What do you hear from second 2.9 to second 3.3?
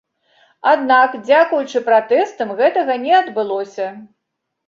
не